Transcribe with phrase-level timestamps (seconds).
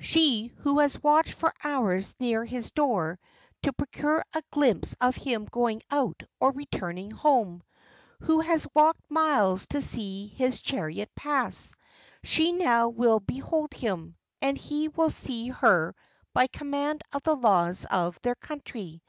[0.00, 3.18] She who has watched for hours near his door,
[3.62, 7.62] to procure a glimpse of him going out, or returning home;
[8.20, 11.74] who has walked miles to see his chariot pass:
[12.22, 15.94] she now will behold him, and he will see her
[16.32, 19.02] by command of the laws of their country.